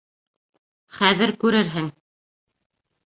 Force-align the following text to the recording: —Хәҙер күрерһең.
—Хәҙер 1.01 1.33
күрерһең. 1.45 1.93